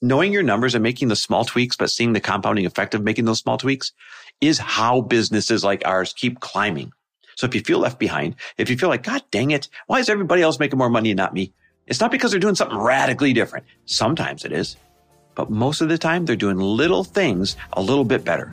knowing 0.00 0.32
your 0.32 0.42
numbers 0.42 0.74
and 0.74 0.82
making 0.82 1.08
the 1.08 1.16
small 1.16 1.44
tweaks, 1.44 1.76
but 1.76 1.90
seeing 1.90 2.12
the 2.12 2.20
compounding 2.20 2.66
effect 2.66 2.94
of 2.94 3.02
making 3.02 3.24
those 3.24 3.40
small 3.40 3.58
tweaks 3.58 3.92
is 4.40 4.58
how 4.58 5.00
businesses 5.00 5.64
like 5.64 5.82
ours 5.84 6.12
keep 6.12 6.40
climbing. 6.40 6.92
So 7.36 7.46
if 7.46 7.54
you 7.54 7.60
feel 7.60 7.78
left 7.78 7.98
behind, 7.98 8.34
if 8.56 8.68
you 8.68 8.76
feel 8.76 8.88
like, 8.88 9.02
God 9.02 9.22
dang 9.30 9.52
it, 9.52 9.68
why 9.86 10.00
is 10.00 10.08
everybody 10.08 10.42
else 10.42 10.58
making 10.58 10.78
more 10.78 10.90
money 10.90 11.10
and 11.10 11.16
not 11.16 11.34
me? 11.34 11.52
It's 11.86 12.00
not 12.00 12.10
because 12.10 12.30
they're 12.30 12.40
doing 12.40 12.54
something 12.54 12.76
radically 12.76 13.32
different. 13.32 13.64
Sometimes 13.86 14.44
it 14.44 14.52
is, 14.52 14.76
but 15.34 15.50
most 15.50 15.80
of 15.80 15.88
the 15.88 15.98
time 15.98 16.26
they're 16.26 16.36
doing 16.36 16.58
little 16.58 17.04
things 17.04 17.56
a 17.72 17.82
little 17.82 18.04
bit 18.04 18.24
better. 18.24 18.52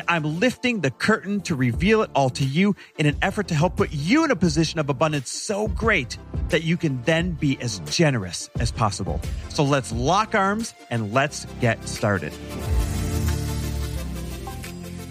and 0.01 0.09
I'm 0.09 0.39
lifting 0.39 0.81
the 0.81 0.89
curtain 0.89 1.41
to 1.41 1.55
reveal 1.55 2.01
it 2.01 2.09
all 2.15 2.29
to 2.31 2.43
you 2.43 2.75
in 2.97 3.05
an 3.05 3.17
effort 3.21 3.47
to 3.49 3.55
help 3.55 3.75
put 3.75 3.91
you 3.91 4.23
in 4.23 4.31
a 4.31 4.35
position 4.35 4.79
of 4.79 4.89
abundance 4.89 5.29
so 5.29 5.67
great 5.67 6.17
that 6.49 6.63
you 6.63 6.75
can 6.75 7.01
then 7.03 7.31
be 7.31 7.59
as 7.61 7.79
generous 7.85 8.49
as 8.59 8.71
possible. 8.71 9.21
So 9.49 9.63
let's 9.63 9.91
lock 9.91 10.33
arms 10.33 10.73
and 10.89 11.13
let's 11.13 11.45
get 11.59 11.87
started. 11.87 12.33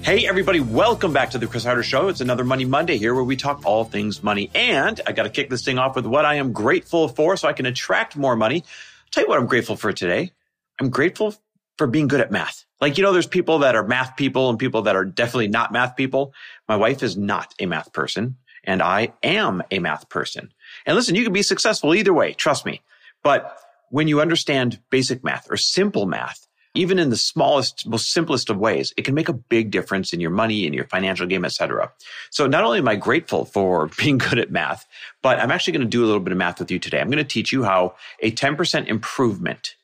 Hey, 0.03 0.27
everybody, 0.27 0.61
welcome 0.61 1.13
back 1.13 1.31
to 1.31 1.39
the 1.39 1.47
Chris 1.47 1.65
Harder 1.65 1.83
Show. 1.83 2.09
It's 2.09 2.21
another 2.21 2.43
Money 2.43 2.65
Monday 2.65 2.97
here 2.97 3.15
where 3.15 3.23
we 3.23 3.37
talk 3.37 3.65
all 3.65 3.85
things 3.85 4.23
money. 4.25 4.51
And 4.55 5.01
I 5.07 5.13
got 5.13 5.25
to 5.25 5.31
kick 5.31 5.51
this 5.51 5.65
thing 5.65 5.79
off 5.79 5.95
with 5.95 6.07
what 6.07 6.25
I 6.25 6.37
am 6.37 6.53
grateful 6.53 7.07
for 7.07 7.37
so 7.37 7.47
I 7.47 7.53
can 7.53 7.67
attract 7.67 8.17
more 8.17 8.35
money. 8.35 8.57
I'll 8.57 9.11
tell 9.13 9.23
you 9.23 9.29
what 9.29 9.39
I'm 9.39 9.47
grateful 9.47 9.77
for 9.77 9.93
today. 9.93 10.33
I'm 10.81 10.91
grateful 10.91 11.37
for 11.81 11.87
being 11.87 12.09
good 12.09 12.21
at 12.21 12.31
math. 12.31 12.67
Like, 12.79 12.99
you 12.99 13.03
know, 13.03 13.15
there's 13.15 13.27
people 13.27 13.61
that 13.61 13.75
are 13.75 13.87
math 13.87 14.15
people 14.15 14.51
and 14.51 14.59
people 14.59 14.83
that 14.83 14.97
are 14.97 15.05
definitely 15.07 15.49
not 15.49 15.73
math 15.73 15.97
people. 15.97 16.35
My 16.69 16.77
wife 16.77 17.03
is 17.03 17.17
not 17.17 17.55
a 17.59 17.65
math 17.65 17.95
person 17.95 18.37
and 18.65 18.83
I 18.83 19.15
am 19.23 19.63
a 19.71 19.79
math 19.79 20.11
person. 20.11 20.53
And 20.85 20.95
listen, 20.95 21.15
you 21.15 21.25
can 21.25 21.33
be 21.33 21.41
successful 21.41 21.95
either 21.95 22.13
way. 22.13 22.35
Trust 22.35 22.67
me. 22.67 22.83
But 23.23 23.59
when 23.89 24.09
you 24.09 24.21
understand 24.21 24.79
basic 24.91 25.25
math 25.25 25.51
or 25.51 25.57
simple 25.57 26.05
math, 26.05 26.47
even 26.75 26.99
in 26.99 27.09
the 27.09 27.17
smallest, 27.17 27.89
most 27.89 28.13
simplest 28.13 28.51
of 28.51 28.59
ways, 28.59 28.93
it 28.99 29.07
can 29.07 29.15
make 29.15 29.31
a 29.31 29.33
big 29.33 29.71
difference 29.71 30.13
in 30.13 30.21
your 30.21 30.31
money, 30.31 30.67
in 30.67 30.75
your 30.75 30.85
financial 30.85 31.27
game, 31.27 31.47
etc. 31.47 31.91
So 32.29 32.47
not 32.47 32.63
only 32.63 32.81
am 32.81 32.89
I 32.89 32.97
grateful 32.97 33.47
for 33.47 33.87
being 33.99 34.19
good 34.19 34.39
at 34.39 34.51
math, 34.51 34.87
but 35.23 35.39
I'm 35.39 35.51
actually 35.51 35.73
going 35.73 35.87
to 35.87 35.89
do 35.89 36.05
a 36.05 36.07
little 36.07 36.21
bit 36.21 36.33
of 36.33 36.39
math 36.39 36.59
with 36.59 36.71
you 36.71 36.79
today. 36.79 37.01
I'm 37.01 37.09
going 37.09 37.17
to 37.17 37.25
teach 37.25 37.53
you 37.53 37.65
how 37.65 37.95
a 38.21 38.31
10% 38.31 38.87
improvement 38.87 39.77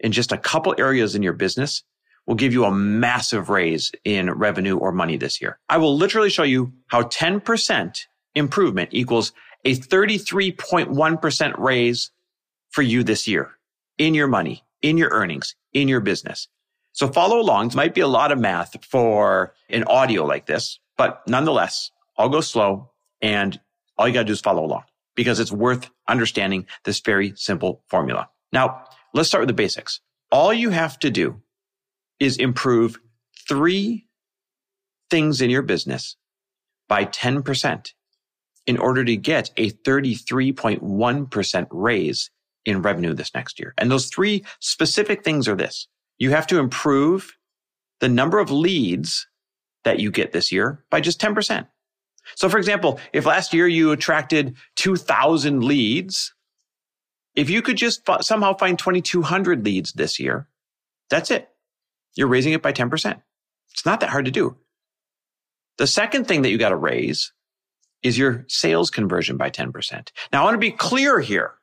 in 0.00 0.12
just 0.12 0.32
a 0.32 0.38
couple 0.38 0.74
areas 0.78 1.14
in 1.14 1.22
your 1.22 1.32
business 1.32 1.82
will 2.26 2.34
give 2.34 2.52
you 2.52 2.64
a 2.64 2.70
massive 2.70 3.48
raise 3.48 3.90
in 4.04 4.30
revenue 4.30 4.76
or 4.76 4.92
money 4.92 5.16
this 5.16 5.40
year. 5.40 5.58
I 5.68 5.78
will 5.78 5.96
literally 5.96 6.30
show 6.30 6.42
you 6.42 6.72
how 6.88 7.02
10% 7.02 8.00
improvement 8.34 8.90
equals 8.92 9.32
a 9.64 9.74
33.1% 9.74 11.58
raise 11.58 12.10
for 12.70 12.82
you 12.82 13.02
this 13.02 13.26
year 13.26 13.50
in 13.96 14.14
your 14.14 14.28
money, 14.28 14.62
in 14.82 14.98
your 14.98 15.10
earnings, 15.10 15.56
in 15.72 15.88
your 15.88 16.00
business. 16.00 16.48
So 16.92 17.08
follow 17.08 17.40
along. 17.40 17.68
It 17.68 17.74
might 17.74 17.94
be 17.94 18.00
a 18.02 18.08
lot 18.08 18.30
of 18.30 18.38
math 18.38 18.84
for 18.84 19.54
an 19.70 19.84
audio 19.84 20.24
like 20.24 20.46
this, 20.46 20.78
but 20.96 21.22
nonetheless, 21.26 21.90
I'll 22.18 22.28
go 22.28 22.40
slow 22.40 22.90
and 23.22 23.58
all 23.96 24.06
you 24.06 24.14
got 24.14 24.20
to 24.20 24.26
do 24.26 24.32
is 24.32 24.40
follow 24.40 24.64
along 24.64 24.84
because 25.14 25.40
it's 25.40 25.52
worth 25.52 25.90
understanding 26.06 26.66
this 26.84 27.00
very 27.00 27.32
simple 27.36 27.82
formula. 27.88 28.28
Now, 28.52 28.84
let's 29.18 29.28
start 29.28 29.42
with 29.42 29.48
the 29.48 29.54
basics. 29.54 30.00
All 30.30 30.52
you 30.52 30.70
have 30.70 30.98
to 31.00 31.10
do 31.10 31.42
is 32.20 32.36
improve 32.36 32.98
three 33.48 34.06
things 35.10 35.40
in 35.40 35.50
your 35.50 35.62
business 35.62 36.16
by 36.88 37.04
10% 37.04 37.92
in 38.66 38.78
order 38.78 39.04
to 39.04 39.16
get 39.16 39.50
a 39.56 39.70
33.1% 39.70 41.66
raise 41.70 42.30
in 42.64 42.82
revenue 42.82 43.14
this 43.14 43.34
next 43.34 43.58
year. 43.58 43.74
And 43.78 43.90
those 43.90 44.06
three 44.06 44.44
specific 44.60 45.24
things 45.24 45.48
are 45.48 45.56
this. 45.56 45.88
You 46.18 46.30
have 46.30 46.46
to 46.48 46.58
improve 46.58 47.36
the 48.00 48.08
number 48.08 48.38
of 48.38 48.50
leads 48.50 49.26
that 49.84 49.98
you 49.98 50.10
get 50.10 50.32
this 50.32 50.52
year 50.52 50.84
by 50.90 51.00
just 51.00 51.20
10%. 51.20 51.66
So 52.34 52.48
for 52.48 52.58
example, 52.58 53.00
if 53.12 53.26
last 53.26 53.54
year 53.54 53.66
you 53.66 53.90
attracted 53.90 54.56
2000 54.76 55.64
leads, 55.64 56.34
if 57.38 57.48
you 57.48 57.62
could 57.62 57.76
just 57.76 58.02
somehow 58.22 58.52
find 58.52 58.76
2200 58.76 59.64
leads 59.64 59.92
this 59.92 60.18
year, 60.18 60.48
that's 61.08 61.30
it. 61.30 61.48
You're 62.16 62.26
raising 62.26 62.52
it 62.52 62.62
by 62.62 62.72
10%. 62.72 63.22
It's 63.70 63.86
not 63.86 64.00
that 64.00 64.08
hard 64.08 64.24
to 64.24 64.32
do. 64.32 64.56
The 65.76 65.86
second 65.86 66.26
thing 66.26 66.42
that 66.42 66.50
you 66.50 66.58
got 66.58 66.70
to 66.70 66.76
raise 66.76 67.32
is 68.02 68.18
your 68.18 68.44
sales 68.48 68.90
conversion 68.90 69.36
by 69.36 69.50
10%. 69.50 70.10
Now, 70.32 70.40
I 70.40 70.44
want 70.46 70.54
to 70.54 70.58
be 70.58 70.72
clear 70.72 71.20
here. 71.20 71.54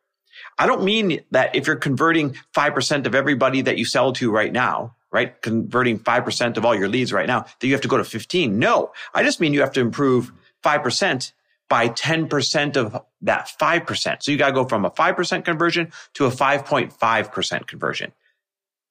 I 0.58 0.66
don't 0.66 0.86
mean 0.86 1.20
that 1.32 1.54
if 1.58 1.68
you're 1.68 1.76
converting 1.76 2.38
5% 2.56 3.06
of 3.06 3.14
everybody 3.14 3.62
that 3.64 3.78
you 3.78 3.84
sell 3.84 4.14
to 4.14 4.32
right 4.32 4.54
now, 4.54 4.96
right? 5.12 5.42
Converting 5.42 6.00
5% 6.00 6.56
of 6.56 6.64
all 6.64 6.74
your 6.74 6.88
leads 6.88 7.12
right 7.12 7.28
now, 7.28 7.42
that 7.42 7.68
you 7.68 7.74
have 7.74 7.82
to 7.82 7.90
go 7.90 7.98
to 7.98 8.06
15. 8.06 8.58
No, 8.58 8.94
I 9.14 9.24
just 9.24 9.42
mean 9.42 9.54
you 9.54 9.60
have 9.60 9.74
to 9.74 9.82
improve 9.82 10.32
5% 10.64 11.34
by 11.70 11.90
10% 11.90 12.78
of 12.78 13.02
that 13.22 13.52
5%. 13.60 14.24
So 14.24 14.32
you 14.32 14.38
got 14.38 14.48
to 14.48 14.54
go 14.54 14.66
from 14.66 14.86
a 14.86 14.92
5% 14.92 15.46
conversion 15.46 15.92
to 16.14 16.26
a 16.26 16.30
5.5% 16.30 17.68
conversion. 17.68 18.12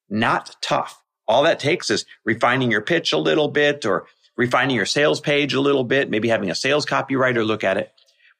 Not 0.09 0.55
tough. 0.61 1.01
All 1.27 1.43
that 1.43 1.59
takes 1.59 1.89
is 1.89 2.05
refining 2.25 2.71
your 2.71 2.81
pitch 2.81 3.13
a 3.13 3.17
little 3.17 3.47
bit 3.47 3.85
or 3.85 4.05
refining 4.37 4.75
your 4.75 4.85
sales 4.85 5.21
page 5.21 5.53
a 5.53 5.61
little 5.61 5.83
bit, 5.83 6.09
maybe 6.09 6.27
having 6.27 6.51
a 6.51 6.55
sales 6.55 6.85
copywriter 6.85 7.45
look 7.45 7.63
at 7.63 7.77
it. 7.77 7.91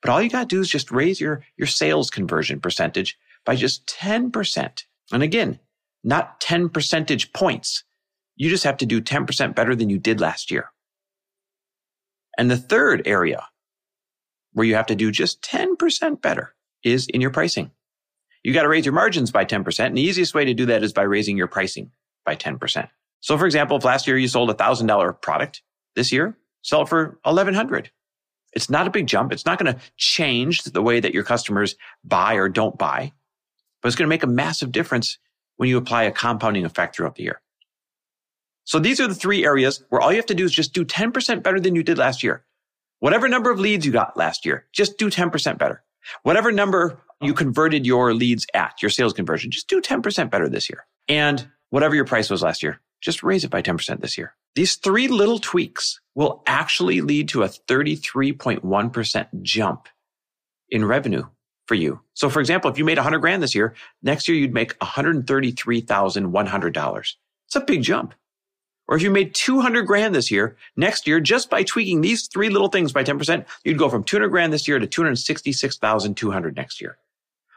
But 0.01 0.11
all 0.11 0.21
you 0.21 0.29
got 0.29 0.49
to 0.49 0.55
do 0.55 0.61
is 0.61 0.69
just 0.69 0.91
raise 0.91 1.19
your, 1.19 1.43
your 1.57 1.67
sales 1.67 2.09
conversion 2.09 2.59
percentage 2.59 3.17
by 3.45 3.55
just 3.55 3.87
10%. 3.87 4.83
And 5.11 5.23
again, 5.23 5.59
not 6.03 6.39
10 6.41 6.69
percentage 6.69 7.33
points. 7.33 7.83
You 8.35 8.49
just 8.49 8.65
have 8.65 8.77
to 8.77 8.85
do 8.85 9.01
10% 9.01 9.55
better 9.55 9.75
than 9.75 9.89
you 9.89 9.97
did 9.97 10.19
last 10.19 10.51
year. 10.51 10.71
And 12.37 12.51
the 12.51 12.57
third 12.57 13.01
area 13.07 13.47
where 14.55 14.65
you 14.65 14.75
have 14.75 14.85
to 14.87 14.95
do 14.95 15.11
just 15.11 15.41
10% 15.41 16.21
better 16.21 16.55
is 16.83 17.07
in 17.07 17.19
your 17.19 17.29
pricing. 17.29 17.71
You 18.41 18.53
got 18.53 18.63
to 18.63 18.69
raise 18.69 18.85
your 18.85 18.93
margins 18.93 19.29
by 19.29 19.43
10%. 19.43 19.85
And 19.85 19.97
the 19.97 20.01
easiest 20.01 20.33
way 20.33 20.45
to 20.45 20.53
do 20.53 20.65
that 20.67 20.81
is 20.81 20.93
by 20.93 21.01
raising 21.01 21.37
your 21.37 21.47
pricing 21.47 21.91
by 22.25 22.35
10%. 22.35 22.89
So 23.19 23.37
for 23.37 23.45
example, 23.45 23.75
if 23.75 23.83
last 23.83 24.07
year 24.07 24.17
you 24.17 24.29
sold 24.29 24.49
a 24.49 24.53
thousand 24.53 24.87
dollar 24.87 25.11
product, 25.11 25.61
this 25.95 26.11
year 26.11 26.37
sell 26.61 26.83
it 26.83 26.89
for 26.89 27.19
1100. 27.23 27.91
It's 28.53 28.69
not 28.69 28.87
a 28.87 28.91
big 28.91 29.07
jump. 29.07 29.33
It's 29.33 29.45
not 29.45 29.59
going 29.59 29.73
to 29.73 29.81
change 29.97 30.63
the 30.63 30.81
way 30.81 31.01
that 31.01 31.13
your 31.13 31.23
customers 31.23 31.75
buy 32.05 32.35
or 32.35 32.47
don't 32.47 32.77
buy, 32.77 33.11
but 33.81 33.87
it's 33.87 33.97
going 33.97 34.07
to 34.07 34.09
make 34.09 34.23
a 34.23 34.27
massive 34.27 34.71
difference 34.71 35.19
when 35.57 35.67
you 35.67 35.77
apply 35.77 36.03
a 36.03 36.11
compounding 36.11 36.63
effect 36.63 36.95
throughout 36.95 37.15
the 37.15 37.23
year. 37.23 37.41
So 38.63 38.79
these 38.79 39.01
are 39.01 39.07
the 39.07 39.15
three 39.15 39.45
areas 39.45 39.83
where 39.89 40.01
all 40.01 40.11
you 40.11 40.17
have 40.17 40.25
to 40.27 40.33
do 40.33 40.45
is 40.45 40.51
just 40.51 40.73
do 40.73 40.85
10% 40.85 41.43
better 41.43 41.59
than 41.59 41.75
you 41.75 41.83
did 41.83 41.97
last 41.97 42.23
year. 42.23 42.45
Whatever 43.05 43.29
number 43.29 43.51
of 43.51 43.59
leads 43.59 43.85
you 43.85 43.91
got 43.91 44.17
last 44.17 44.47
year, 44.47 44.65
just 44.73 44.97
do 44.97 45.11
10% 45.11 45.59
better. 45.59 45.83
Whatever 46.23 46.51
number 46.51 46.99
you 47.21 47.35
converted 47.35 47.85
your 47.85 48.15
leads 48.15 48.47
at, 48.55 48.81
your 48.81 48.89
sales 48.89 49.13
conversion, 49.13 49.51
just 49.51 49.67
do 49.67 49.79
10% 49.79 50.31
better 50.31 50.49
this 50.49 50.71
year. 50.71 50.87
And 51.07 51.47
whatever 51.69 51.93
your 51.93 52.05
price 52.05 52.31
was 52.31 52.41
last 52.41 52.63
year, 52.63 52.81
just 53.01 53.21
raise 53.21 53.43
it 53.43 53.51
by 53.51 53.61
10% 53.61 54.01
this 54.01 54.17
year. 54.17 54.33
These 54.55 54.77
three 54.77 55.07
little 55.07 55.37
tweaks 55.37 56.01
will 56.15 56.41
actually 56.47 57.01
lead 57.01 57.29
to 57.29 57.43
a 57.43 57.47
33.1% 57.47 59.27
jump 59.43 59.87
in 60.71 60.83
revenue 60.83 61.25
for 61.67 61.75
you. 61.75 62.01
So 62.15 62.31
for 62.31 62.39
example, 62.39 62.71
if 62.71 62.79
you 62.79 62.85
made 62.85 62.97
100 62.97 63.19
grand 63.19 63.43
this 63.43 63.53
year, 63.53 63.75
next 64.01 64.27
year 64.27 64.35
you'd 64.35 64.51
make 64.51 64.79
$133,100. 64.79 67.13
It's 67.45 67.55
a 67.55 67.61
big 67.61 67.83
jump. 67.83 68.15
Or 68.87 68.95
if 68.95 69.01
you 69.01 69.09
made 69.09 69.33
200 69.33 69.83
grand 69.83 70.13
this 70.13 70.29
year, 70.29 70.57
next 70.75 71.07
year, 71.07 71.19
just 71.19 71.49
by 71.49 71.63
tweaking 71.63 72.01
these 72.01 72.27
three 72.27 72.49
little 72.49 72.67
things 72.67 72.91
by 72.91 73.03
10%, 73.03 73.45
you'd 73.63 73.79
go 73.79 73.89
from 73.89 74.03
200 74.03 74.29
grand 74.29 74.53
this 74.53 74.67
year 74.67 74.77
to 74.77 74.85
266,200 74.85 76.55
next 76.55 76.81
year. 76.81 76.97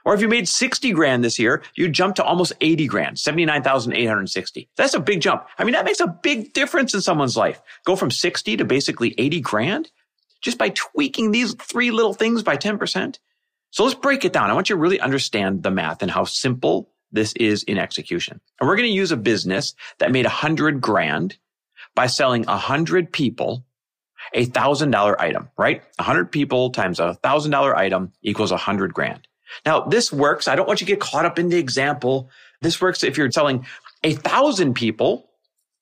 Or 0.04 0.14
if 0.14 0.22
you 0.22 0.28
made 0.28 0.48
60 0.48 0.92
grand 0.92 1.22
this 1.22 1.38
year, 1.38 1.62
you'd 1.74 1.92
jump 1.92 2.16
to 2.16 2.24
almost 2.24 2.54
80 2.62 2.86
grand, 2.86 3.18
79,860. 3.18 4.68
That's 4.74 4.94
a 4.94 5.00
big 5.00 5.20
jump. 5.20 5.46
I 5.58 5.64
mean, 5.64 5.74
that 5.74 5.84
makes 5.84 6.00
a 6.00 6.06
big 6.06 6.54
difference 6.54 6.94
in 6.94 7.02
someone's 7.02 7.36
life. 7.36 7.60
Go 7.84 7.94
from 7.94 8.10
60 8.10 8.56
to 8.56 8.64
basically 8.64 9.14
80 9.18 9.40
grand 9.40 9.90
just 10.40 10.56
by 10.56 10.70
tweaking 10.70 11.30
these 11.30 11.52
three 11.54 11.90
little 11.90 12.14
things 12.14 12.42
by 12.42 12.56
10%. 12.56 13.18
So 13.70 13.84
let's 13.84 13.94
break 13.94 14.24
it 14.24 14.32
down. 14.32 14.48
I 14.48 14.54
want 14.54 14.70
you 14.70 14.76
to 14.76 14.80
really 14.80 15.00
understand 15.00 15.62
the 15.62 15.70
math 15.70 16.00
and 16.00 16.10
how 16.10 16.24
simple 16.24 16.90
this 17.12 17.32
is 17.34 17.62
in 17.62 17.78
execution. 17.78 18.40
And 18.60 18.68
we're 18.68 18.76
going 18.76 18.88
to 18.88 18.94
use 18.94 19.12
a 19.12 19.16
business 19.16 19.74
that 19.98 20.12
made 20.12 20.26
a 20.26 20.30
hundred 20.30 20.80
grand 20.80 21.36
by 21.94 22.06
selling 22.06 22.46
a 22.46 22.56
hundred 22.56 23.12
people 23.12 23.64
a 24.34 24.44
thousand 24.44 24.90
dollar 24.90 25.20
item, 25.20 25.48
right? 25.56 25.82
A 25.98 26.02
hundred 26.02 26.30
people 26.30 26.70
times 26.70 27.00
a 27.00 27.14
thousand 27.14 27.50
dollar 27.50 27.76
item 27.76 28.12
equals 28.22 28.52
a 28.52 28.56
hundred 28.56 28.92
grand. 28.92 29.26
Now 29.64 29.82
this 29.82 30.12
works. 30.12 30.48
I 30.48 30.56
don't 30.56 30.66
want 30.66 30.80
you 30.80 30.86
to 30.86 30.92
get 30.92 31.00
caught 31.00 31.24
up 31.24 31.38
in 31.38 31.48
the 31.48 31.56
example. 31.56 32.30
This 32.60 32.80
works 32.80 33.02
if 33.02 33.16
you're 33.16 33.30
selling 33.30 33.66
a 34.02 34.12
thousand 34.12 34.74
people 34.74 35.30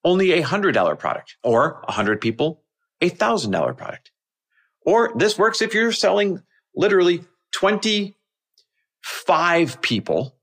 only 0.04 0.32
a 0.32 0.42
hundred 0.42 0.72
dollar 0.72 0.96
product 0.96 1.36
or 1.42 1.82
a 1.88 1.92
hundred 1.92 2.20
people 2.20 2.62
a 3.00 3.08
thousand 3.08 3.50
dollar 3.50 3.74
product. 3.74 4.12
Or 4.82 5.12
this 5.16 5.36
works 5.36 5.62
if 5.62 5.74
you're 5.74 5.92
selling 5.92 6.42
literally 6.74 7.24
25 7.52 9.82
people 9.82 10.35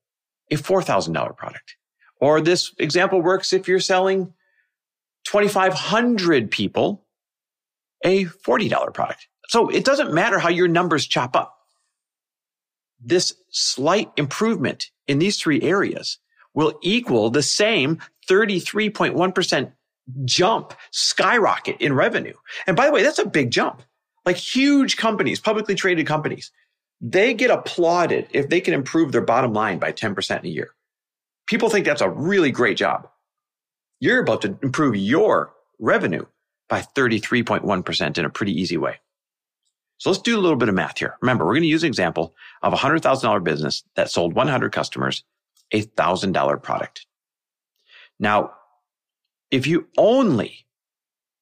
a 0.53 0.57
$4,000 0.57 1.35
product. 1.35 1.75
Or 2.19 2.41
this 2.41 2.73
example 2.77 3.21
works 3.21 3.53
if 3.53 3.67
you're 3.67 3.79
selling 3.79 4.33
2,500 5.25 6.51
people 6.51 7.05
a 8.03 8.25
$40 8.25 8.93
product. 8.93 9.27
So 9.47 9.69
it 9.69 9.85
doesn't 9.85 10.13
matter 10.13 10.39
how 10.39 10.49
your 10.49 10.67
numbers 10.67 11.07
chop 11.07 11.35
up. 11.35 11.57
This 12.99 13.33
slight 13.49 14.11
improvement 14.17 14.89
in 15.07 15.19
these 15.19 15.39
three 15.39 15.61
areas 15.61 16.17
will 16.53 16.77
equal 16.81 17.29
the 17.29 17.43
same 17.43 17.99
33.1% 18.29 19.71
jump, 20.25 20.73
skyrocket 20.91 21.79
in 21.81 21.93
revenue. 21.93 22.35
And 22.67 22.75
by 22.75 22.85
the 22.85 22.91
way, 22.91 23.03
that's 23.03 23.19
a 23.19 23.27
big 23.27 23.51
jump. 23.51 23.81
Like 24.25 24.37
huge 24.37 24.95
companies, 24.95 25.39
publicly 25.39 25.75
traded 25.75 26.07
companies, 26.07 26.51
they 27.05 27.33
get 27.33 27.51
applauded 27.51 28.29
if 28.31 28.47
they 28.47 28.61
can 28.61 28.73
improve 28.73 29.11
their 29.11 29.21
bottom 29.21 29.51
line 29.51 29.77
by 29.77 29.91
10% 29.91 30.39
in 30.39 30.45
a 30.45 30.49
year. 30.49 30.73
People 31.45 31.69
think 31.69 31.85
that's 31.85 32.01
a 32.01 32.09
really 32.09 32.49
great 32.49 32.77
job. 32.77 33.09
You're 33.99 34.21
about 34.21 34.41
to 34.43 34.57
improve 34.63 34.95
your 34.95 35.53
revenue 35.79 36.25
by 36.69 36.79
33.1% 36.81 38.17
in 38.17 38.25
a 38.25 38.29
pretty 38.29 38.59
easy 38.59 38.77
way. 38.77 38.95
So 39.97 40.09
let's 40.09 40.21
do 40.21 40.39
a 40.39 40.41
little 40.41 40.57
bit 40.57 40.69
of 40.69 40.75
math 40.75 40.97
here. 40.97 41.17
Remember, 41.21 41.45
we're 41.45 41.53
going 41.53 41.63
to 41.63 41.67
use 41.67 41.83
an 41.83 41.87
example 41.87 42.33
of 42.61 42.73
a 42.73 42.77
$100,000 42.77 43.43
business 43.43 43.83
that 43.95 44.09
sold 44.09 44.33
100 44.33 44.71
customers 44.71 45.25
a 45.73 45.83
$1,000 45.83 46.63
product. 46.63 47.05
Now, 48.17 48.53
if 49.51 49.67
you 49.67 49.87
only 49.97 50.65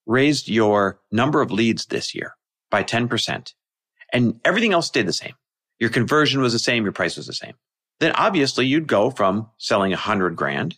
raised 0.08 0.50
your 0.50 1.00
number 1.12 1.42
of 1.42 1.52
leads 1.52 1.86
this 1.86 2.16
year 2.16 2.36
by 2.72 2.84
10% 2.84 3.54
and 4.12 4.40
everything 4.44 4.74
else 4.74 4.88
stayed 4.88 5.08
the 5.08 5.14
same, 5.14 5.34
your 5.82 5.90
conversion 5.90 6.42
was 6.42 6.54
the 6.54 6.60
same, 6.60 6.84
your 6.84 6.94
price 6.94 7.18
was 7.18 7.26
the 7.26 7.34
same. 7.34 7.56
Then 8.00 8.12
obviously 8.12 8.68
you'd 8.68 8.86
go 8.86 9.10
from 9.10 9.50
selling 9.58 9.92
a 9.92 9.98
hundred 9.98 10.36
grand 10.36 10.76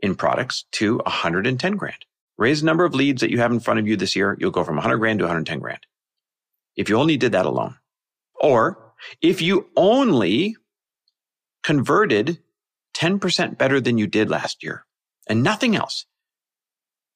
in 0.00 0.16
products 0.16 0.64
to 0.72 0.98
110 0.98 1.76
grand. 1.76 2.04
Raise 2.36 2.60
the 2.60 2.66
number 2.66 2.84
of 2.84 2.92
leads 2.92 3.20
that 3.20 3.30
you 3.30 3.38
have 3.38 3.52
in 3.52 3.60
front 3.60 3.78
of 3.78 3.86
you 3.86 3.96
this 3.96 4.16
year. 4.16 4.36
You'll 4.40 4.50
go 4.50 4.64
from 4.64 4.74
100 4.74 4.98
grand 4.98 5.20
to 5.20 5.24
110 5.24 5.60
grand. 5.60 5.78
If 6.74 6.88
you 6.88 6.96
only 6.96 7.16
did 7.16 7.32
that 7.32 7.46
alone. 7.46 7.76
Or 8.40 8.92
if 9.22 9.40
you 9.40 9.68
only 9.76 10.56
converted 11.62 12.40
10% 12.98 13.56
better 13.56 13.80
than 13.80 13.96
you 13.96 14.08
did 14.08 14.28
last 14.28 14.64
year 14.64 14.84
and 15.28 15.44
nothing 15.44 15.76
else, 15.76 16.04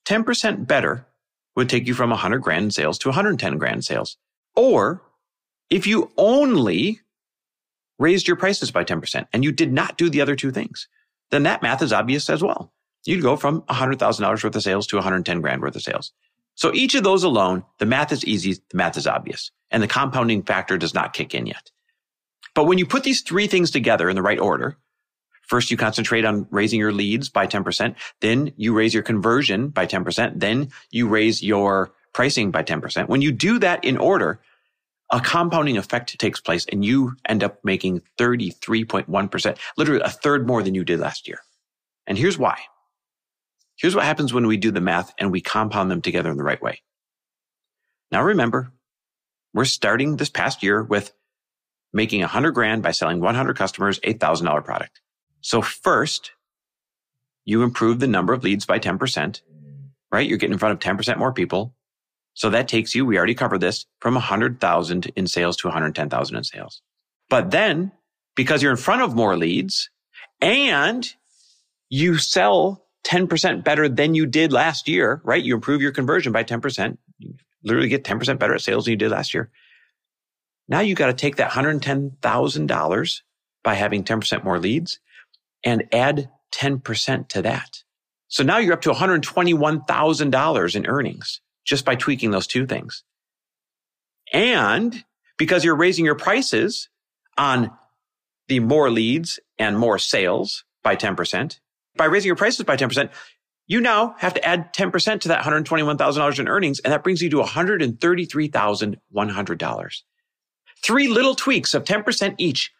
10% 0.07 0.65
better 0.69 1.09
would 1.57 1.69
take 1.69 1.89
you 1.89 1.95
from 1.95 2.11
100 2.11 2.39
grand 2.39 2.65
in 2.67 2.71
sales 2.71 2.99
to 2.99 3.09
110 3.09 3.59
grand 3.59 3.77
in 3.77 3.83
sales. 3.83 4.17
Or 4.55 5.03
if 5.71 5.87
you 5.87 6.11
only 6.17 7.01
raised 7.99 8.27
your 8.27 8.37
prices 8.37 8.71
by 8.71 8.85
10% 8.85 9.27
and 9.33 9.45
you 9.45 9.53
did 9.53 9.73
not 9.73 9.97
do 9.97 10.11
the 10.11 10.21
other 10.21 10.35
two 10.35 10.51
things, 10.51 10.89
then 11.31 11.45
that 11.45 11.63
math 11.63 11.83
is 11.83 11.93
obvious 11.93 12.29
as 12.29 12.43
well. 12.43 12.73
You'd 13.05 13.23
go 13.23 13.37
from 13.37 13.63
$100,000 13.63 14.45
worth 14.45 14.57
of 14.57 14.63
sales 14.63 14.87
to 14.89 14.97
110 14.97 15.41
grand 15.41 15.63
worth 15.63 15.77
of 15.77 15.83
sales. 15.83 16.13
So 16.55 16.75
each 16.75 16.95
of 16.95 17.05
those 17.05 17.25
alone, 17.25 17.65
the 17.79 17.87
math 17.87 18.13
is 18.13 18.25
easy, 18.25 18.55
the 18.55 18.77
math 18.77 18.99
is 18.99 19.07
obvious, 19.07 19.51
and 19.71 19.83
the 19.83 19.89
compounding 19.89 20.43
factor 20.43 20.77
does 20.77 20.93
not 20.93 21.13
kick 21.13 21.35
in 21.35 21.47
yet. 21.47 21.71
But 22.55 22.65
when 22.65 22.79
you 22.79 22.87
put 22.87 23.05
these 23.05 23.23
three 23.23 23.47
things 23.47 23.71
together 23.71 24.11
in 24.11 24.17
the 24.17 24.23
right 24.23 24.39
order, 24.39 24.77
first 25.43 25.71
you 25.71 25.77
concentrate 25.77 26.25
on 26.25 26.47
raising 26.51 26.81
your 26.81 26.93
leads 26.93 27.29
by 27.29 27.47
10%, 27.47 27.95
then 28.21 28.53
you 28.57 28.75
raise 28.75 28.93
your 28.93 29.03
conversion 29.03 29.69
by 29.69 29.87
10%, 29.87 30.41
then 30.41 30.69
you 30.91 31.09
raise 31.09 31.43
your 31.43 31.93
pricing 32.13 32.51
by 32.51 32.63
10%. 32.63 33.09
When 33.09 33.23
you 33.23 33.33
do 33.33 33.59
that 33.61 33.85
in 33.85 33.97
order, 33.97 34.41
a 35.11 35.21
compounding 35.21 35.77
effect 35.77 36.19
takes 36.19 36.41
place 36.41 36.67
and 36.71 36.85
you 36.85 37.17
end 37.27 37.43
up 37.43 37.65
making 37.65 38.03
33.1%, 38.19 39.59
literally 39.77 40.03
a 40.03 40.09
third 40.09 40.47
more 40.47 40.63
than 40.63 40.75
you 40.75 40.85
did 40.85 41.01
last 41.01 41.27
year. 41.27 41.41
And 42.07 42.17
here's 42.17 42.39
why. 42.39 42.59
Here's 43.77 43.95
what 43.95 44.05
happens 44.05 44.33
when 44.33 44.47
we 44.47 44.57
do 44.57 44.71
the 44.71 44.81
math 44.81 45.13
and 45.19 45.33
we 45.33 45.41
compound 45.41 45.91
them 45.91 46.03
together 46.03 46.31
in 46.31 46.37
the 46.37 46.45
right 46.45 46.61
way. 46.61 46.83
Now 48.13 48.23
remember, 48.23 48.73
we're 49.55 49.65
starting 49.65 50.17
this 50.17 50.31
past 50.31 50.63
year 50.63 50.83
with 50.83 51.13
making 51.93 52.21
100 52.21 52.53
grand 52.53 52.83
by 52.83 52.93
selling 52.93 53.21
100 53.21 53.57
customers 53.57 53.99
$8,000 54.01 54.65
product. 54.65 55.01
So 55.41 55.63
first, 55.63 56.33
you 57.45 57.63
improve 57.63 57.99
the 57.99 58.07
number 58.07 58.33
of 58.33 58.45
leads 58.45 58.67
by 58.67 58.79
10%, 58.79 59.41
right? 60.13 60.29
You're 60.29 60.39
getting 60.39 60.53
in 60.53 60.59
front 60.59 60.85
of 60.85 60.97
10% 60.97 61.19
more 61.19 61.33
people. 61.33 61.75
So 62.41 62.49
that 62.49 62.69
takes 62.69 62.95
you, 62.95 63.05
we 63.05 63.19
already 63.19 63.35
covered 63.35 63.61
this, 63.61 63.85
from 64.01 64.15
100,000 64.15 65.13
in 65.15 65.27
sales 65.27 65.59
to 65.59 65.67
110,000 65.67 66.37
in 66.37 66.43
sales. 66.43 66.81
But 67.29 67.51
then 67.51 67.93
because 68.35 68.63
you're 68.63 68.71
in 68.71 68.79
front 68.79 69.03
of 69.03 69.15
more 69.15 69.37
leads 69.37 69.91
and 70.41 71.07
you 71.91 72.17
sell 72.17 72.87
10% 73.05 73.63
better 73.63 73.91
than 73.91 74.15
you 74.15 74.25
did 74.25 74.55
last 74.55 74.89
year, 74.89 75.21
right? 75.23 75.45
You 75.45 75.55
improve 75.55 75.83
your 75.83 75.93
conversion 75.93 76.33
by 76.33 76.43
10%. 76.43 76.97
You 77.19 77.35
literally 77.63 77.91
get 77.91 78.05
10% 78.05 78.39
better 78.39 78.55
at 78.55 78.63
sales 78.63 78.87
than 78.87 78.93
you 78.93 78.97
did 78.97 79.11
last 79.11 79.35
year. 79.35 79.51
Now 80.67 80.81
you 80.81 80.95
got 80.95 81.09
to 81.09 81.13
take 81.13 81.37
that 81.37 81.51
$110,000 81.51 83.21
by 83.63 83.75
having 83.75 84.03
10% 84.03 84.45
more 84.45 84.59
leads 84.59 84.99
and 85.63 85.85
add 85.93 86.31
10% 86.55 87.29
to 87.29 87.43
that. 87.43 87.83
So 88.29 88.43
now 88.43 88.57
you're 88.57 88.73
up 88.73 88.81
to 88.83 88.93
$121,000 88.93 90.75
in 90.75 90.87
earnings 90.87 91.43
just 91.65 91.85
by 91.85 91.95
tweaking 91.95 92.31
those 92.31 92.47
two 92.47 92.67
things. 92.67 93.05
And 94.33 95.05
because 95.39 95.65
you're 95.65 95.77
raising 95.77 96.05
your 96.05 96.15
prices 96.15 96.89
on 97.37 97.73
the 98.49 98.61
more 98.61 98.91
leads 98.91 99.41
and 99.59 99.77
more 99.79 99.99
sales 99.99 100.65
by 100.83 100.97
10%, 100.97 101.59
by 101.97 102.05
raising 102.07 102.29
your 102.29 102.37
prices 102.37 102.65
by 102.65 102.77
10%, 102.77 103.11
you 103.67 103.81
now 103.81 104.15
have 104.19 104.35
to 104.35 104.45
add 104.45 104.75
10% 104.75 105.21
to 105.21 105.29
that 105.29 105.45
$121,000 105.45 106.39
in 106.39 106.49
earnings. 106.49 106.81
And 106.81 106.93
that 106.93 107.05
brings 107.05 107.23
you 107.23 107.31
to 107.31 107.39
$133,100. 107.39 110.03
Three 110.83 111.09
little 111.09 111.35
tweaks 111.35 111.75
of 111.75 111.85
10% 111.85 112.35
each 112.39 112.73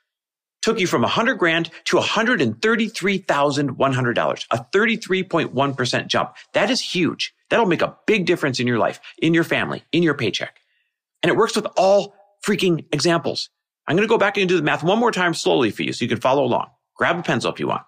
took 0.63 0.81
you 0.81 0.87
from 0.87 1.03
100 1.03 1.35
grand 1.35 1.71
to 1.85 1.97
$133,100, 1.97 4.47
a 4.51 4.67
33.1% 4.75 6.07
jump. 6.07 6.35
That 6.53 6.71
is 6.71 6.81
huge. 6.81 7.35
That'll 7.51 7.67
make 7.67 7.83
a 7.83 7.97
big 8.07 8.27
difference 8.27 8.61
in 8.61 8.67
your 8.67 8.79
life, 8.79 9.01
in 9.19 9.35
your 9.35 9.45
family, 9.45 9.85
in 9.93 10.03
your 10.03 10.15
paycheck. 10.15 10.59
And 11.23 11.31
it 11.31 11.37
works 11.37 11.55
with 11.55 11.67
all 11.77 12.15
freaking 12.45 12.87
examples. 12.93 13.51
I'm 13.87 13.97
going 13.97 14.09
to 14.09 14.13
go 14.13 14.19
back 14.19 14.37
and 14.37 14.49
do 14.49 14.57
the 14.57 14.63
math 14.63 14.83
one 14.83 14.99
more 14.99 15.13
time 15.13 15.35
slowly 15.35 15.71
for 15.71 15.83
you 15.83 15.93
so 15.93 16.05
you 16.05 16.09
can 16.09 16.21
follow 16.21 16.45
along. 16.45 16.71
Grab 16.97 17.19
a 17.19 17.23
pencil 17.23 17.53
if 17.53 17.61
you 17.61 17.67
want. 17.69 17.83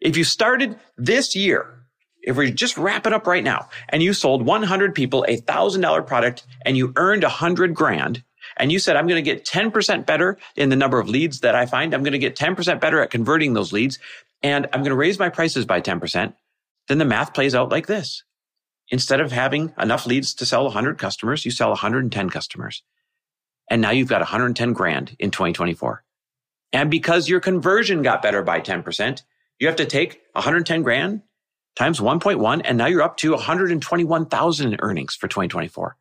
If 0.00 0.16
you 0.16 0.24
started 0.24 0.78
this 0.96 1.34
year, 1.34 1.74
if 2.22 2.36
we 2.36 2.52
just 2.52 2.78
wrap 2.78 3.06
it 3.06 3.12
up 3.12 3.26
right 3.26 3.42
now 3.42 3.68
and 3.88 4.02
you 4.02 4.12
sold 4.12 4.42
100 4.42 4.94
people 4.94 5.24
a 5.28 5.36
thousand 5.36 5.80
dollar 5.80 6.02
product 6.02 6.46
and 6.64 6.76
you 6.76 6.92
earned 6.96 7.24
a 7.24 7.28
hundred 7.28 7.74
grand, 7.74 8.22
and 8.56 8.72
you 8.72 8.78
said, 8.78 8.96
I'm 8.96 9.06
going 9.06 9.22
to 9.22 9.34
get 9.34 9.44
10% 9.44 10.06
better 10.06 10.38
in 10.56 10.68
the 10.68 10.76
number 10.76 10.98
of 10.98 11.08
leads 11.08 11.40
that 11.40 11.54
I 11.54 11.66
find. 11.66 11.92
I'm 11.92 12.02
going 12.02 12.12
to 12.12 12.18
get 12.18 12.36
10% 12.36 12.80
better 12.80 13.00
at 13.00 13.10
converting 13.10 13.52
those 13.52 13.72
leads 13.72 13.98
and 14.42 14.66
I'm 14.72 14.80
going 14.80 14.90
to 14.90 14.96
raise 14.96 15.18
my 15.18 15.28
prices 15.28 15.66
by 15.66 15.80
10%. 15.80 16.32
Then 16.88 16.98
the 16.98 17.04
math 17.04 17.34
plays 17.34 17.54
out 17.54 17.70
like 17.70 17.86
this. 17.86 18.22
Instead 18.90 19.20
of 19.20 19.32
having 19.32 19.72
enough 19.78 20.06
leads 20.06 20.34
to 20.34 20.46
sell 20.46 20.64
100 20.64 20.98
customers, 20.98 21.44
you 21.44 21.50
sell 21.50 21.70
110 21.70 22.30
customers. 22.30 22.82
And 23.70 23.82
now 23.82 23.90
you've 23.90 24.08
got 24.08 24.20
110 24.20 24.72
grand 24.72 25.14
in 25.18 25.30
2024. 25.30 26.02
And 26.72 26.90
because 26.90 27.28
your 27.28 27.40
conversion 27.40 28.02
got 28.02 28.22
better 28.22 28.42
by 28.42 28.60
10%, 28.60 29.22
you 29.58 29.66
have 29.66 29.76
to 29.76 29.86
take 29.86 30.20
110 30.32 30.82
grand 30.82 31.22
times 31.76 32.00
1.1 32.00 32.62
and 32.64 32.78
now 32.78 32.86
you're 32.86 33.02
up 33.02 33.18
to 33.18 33.32
121,000 33.32 34.72
in 34.72 34.80
earnings 34.80 35.14
for 35.14 35.28
2024. 35.28 35.96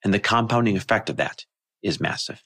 And 0.05 0.15
the 0.15 0.21
compounding 0.21 0.77
effect 0.77 1.11
of 1.11 1.17
that 1.17 1.45
is 1.83 2.01
massive. 2.01 2.43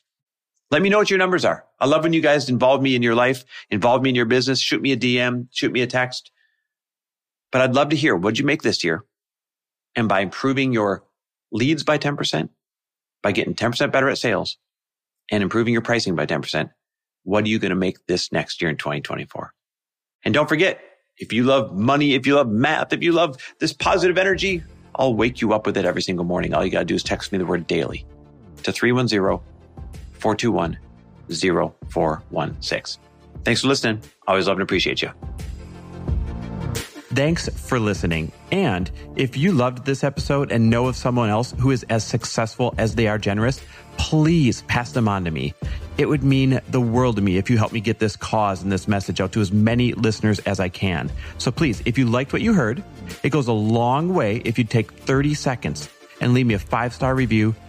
Let 0.73 0.81
me 0.81 0.89
know 0.89 0.97
what 0.97 1.11
your 1.11 1.19
numbers 1.19 1.45
are. 1.45 1.67
I 1.79 1.87
love 1.87 2.03
when 2.03 2.15
you 2.15 2.23
guys 2.23 2.49
involve 2.49 2.81
me 2.81 2.97
in 2.97 3.03
your 3.03 3.15
life, 3.15 3.45
involve 3.69 4.01
me 4.01 4.09
in 4.09 4.15
your 4.15 4.25
business, 4.25 4.59
shoot 4.59 4.81
me 4.81 4.93
a 4.93 4.97
DM, 4.97 5.49
shoot 5.51 5.71
me 5.71 5.83
a 5.83 5.87
text. 5.87 6.33
But 7.51 7.61
I'd 7.61 7.75
love 7.75 7.91
to 7.91 7.97
hear 7.97 8.17
what'd 8.17 8.39
you 8.39 8.47
make 8.47 8.63
this 8.63 8.83
year? 8.83 9.05
And 9.95 10.09
by 10.09 10.21
improving 10.21 10.73
your 10.73 11.05
leads 11.53 11.83
by 11.83 11.99
10%, 11.99 12.49
by 13.23 13.33
getting 13.33 13.55
10% 13.55 13.93
better 13.93 14.09
at 14.09 14.17
sales 14.17 14.57
and 15.31 15.43
improving 15.43 15.75
your 15.75 15.83
pricing 15.83 16.17
by 16.17 16.25
10%, 16.25 16.71
what 17.25 17.45
are 17.45 17.49
you 17.49 17.59
going 17.59 17.69
to 17.69 17.77
make 17.77 18.07
this 18.07 18.33
next 18.33 18.63
year 18.63 18.71
in 18.71 18.79
2024? 18.79 19.53
And 20.25 20.33
don't 20.33 20.49
forget, 20.49 20.81
if 21.19 21.35
you 21.35 21.45
love 21.45 21.75
money, 21.75 22.15
if 22.15 22.27
you 22.27 22.37
love 22.37 22.49
math, 22.49 22.95
if 22.95 23.03
you 23.03 23.13
love 23.13 23.37
this 23.59 23.75
positive 23.75 24.17
energy, 24.17 24.63
I'll 24.95 25.15
wake 25.15 25.43
you 25.43 25.53
up 25.53 25.67
with 25.67 25.77
it 25.77 25.85
every 25.85 26.01
single 26.01 26.25
morning. 26.25 26.55
All 26.55 26.65
you 26.65 26.71
got 26.71 26.79
to 26.79 26.85
do 26.87 26.95
is 26.95 27.03
text 27.03 27.31
me 27.31 27.37
the 27.37 27.45
word 27.45 27.67
daily 27.67 28.07
to 28.63 28.73
310 28.73 29.52
421 30.23 30.79
0416. 31.29 33.03
Thanks 33.45 33.61
for 33.61 33.69
listening. 33.69 34.01
Always 34.27 34.47
love 34.47 34.57
and 34.57 34.63
appreciate 34.63 35.03
you. 35.03 35.11
Thanks 37.15 37.49
for 37.49 37.79
listening. 37.79 38.33
And 38.51 38.91
if 39.17 39.37
you 39.37 39.53
loved 39.53 39.85
this 39.85 40.03
episode 40.03 40.51
and 40.51 40.71
know 40.71 40.87
of 40.87 40.97
someone 40.97 41.29
else 41.29 41.53
who 41.59 41.71
is 41.71 41.83
as 41.91 42.05
successful 42.05 42.75
as 42.79 42.95
they 42.95 43.07
are 43.07 43.19
generous, 43.19 43.61
please 43.99 44.63
pass 44.63 44.93
them 44.93 45.09
on 45.09 45.25
to 45.27 45.31
me. 45.31 45.53
It 45.99 46.07
would 46.07 46.25
mean 46.25 46.61
the 46.71 46.81
world 46.81 47.17
to 47.17 47.23
me 47.23 47.37
if 47.37 47.51
you 47.51 47.59
help 47.59 47.73
me 47.73 47.81
get 47.81 47.99
this 47.99 48.17
cause 48.17 48.63
and 48.63 48.73
this 48.73 48.89
message 48.89 49.21
out 49.21 49.33
to 49.33 49.43
as 49.43 49.53
many 49.53 49.93
listeners 49.93 50.39
as 50.41 50.59
I 50.59 50.71
can. 50.71 51.13
So 51.37 51.51
please, 51.51 51.83
if 51.85 51.99
you 51.99 52.07
liked 52.07 52.33
what 52.33 52.41
you 52.41 52.55
heard, 52.55 52.83
it 53.23 53.29
goes 53.29 53.49
a 53.49 53.53
long 53.53 54.15
way 54.15 54.37
if 54.47 54.57
you 54.57 54.65
take 54.65 54.91
30 54.93 55.35
seconds 55.35 55.91
and 56.23 56.33
leave 56.33 56.47
me 56.47 56.55
a 56.55 56.59
five 56.59 56.95
star 56.95 57.15
review 57.15 57.55